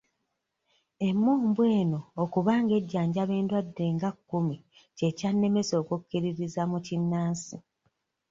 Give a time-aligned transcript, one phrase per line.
[1.07, 4.57] Emmumbwa emu okuba ng'ejjanjaba endwadde nga kkumi
[4.97, 7.57] kye kyannemesa okukkiririza mu kinnansi.